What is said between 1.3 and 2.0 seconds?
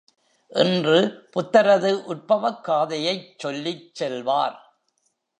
புத்தரது